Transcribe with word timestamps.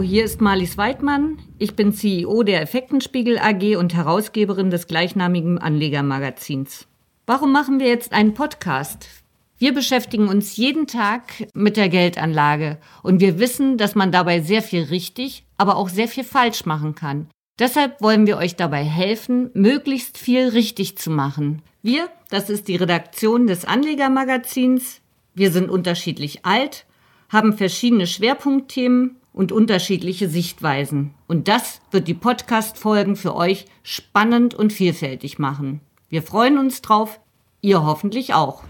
hier 0.00 0.24
ist 0.24 0.40
Marlies 0.40 0.78
Weidmann. 0.78 1.36
Ich 1.58 1.76
bin 1.76 1.92
CEO 1.92 2.42
der 2.44 2.62
Effektenspiegel 2.62 3.38
AG 3.38 3.76
und 3.76 3.92
Herausgeberin 3.94 4.70
des 4.70 4.86
gleichnamigen 4.86 5.58
Anlegermagazins. 5.58 6.86
Warum 7.26 7.52
machen 7.52 7.78
wir 7.78 7.86
jetzt 7.86 8.14
einen 8.14 8.32
Podcast? 8.32 9.06
Wir 9.58 9.74
beschäftigen 9.74 10.28
uns 10.28 10.56
jeden 10.56 10.86
Tag 10.86 11.24
mit 11.52 11.76
der 11.76 11.90
Geldanlage 11.90 12.78
und 13.02 13.20
wir 13.20 13.38
wissen, 13.38 13.76
dass 13.76 13.94
man 13.94 14.12
dabei 14.12 14.40
sehr 14.40 14.62
viel 14.62 14.84
richtig, 14.84 15.44
aber 15.58 15.76
auch 15.76 15.90
sehr 15.90 16.08
viel 16.08 16.24
falsch 16.24 16.64
machen 16.64 16.94
kann. 16.94 17.28
Deshalb 17.58 18.00
wollen 18.00 18.26
wir 18.26 18.38
euch 18.38 18.56
dabei 18.56 18.82
helfen, 18.82 19.50
möglichst 19.52 20.16
viel 20.16 20.48
richtig 20.48 20.96
zu 20.96 21.10
machen. 21.10 21.60
Wir, 21.82 22.08
das 22.30 22.48
ist 22.48 22.68
die 22.68 22.76
Redaktion 22.76 23.46
des 23.46 23.66
Anlegermagazins. 23.66 25.02
Wir 25.34 25.52
sind 25.52 25.68
unterschiedlich 25.68 26.46
alt, 26.46 26.86
haben 27.28 27.52
verschiedene 27.52 28.06
Schwerpunktthemen 28.06 29.16
und 29.36 29.52
unterschiedliche 29.52 30.30
Sichtweisen. 30.30 31.14
Und 31.28 31.46
das 31.46 31.82
wird 31.90 32.08
die 32.08 32.14
Podcast-Folgen 32.14 33.16
für 33.16 33.36
euch 33.36 33.66
spannend 33.82 34.54
und 34.54 34.72
vielfältig 34.72 35.38
machen. 35.38 35.82
Wir 36.08 36.22
freuen 36.22 36.56
uns 36.56 36.80
drauf, 36.80 37.20
ihr 37.60 37.84
hoffentlich 37.84 38.32
auch. 38.32 38.62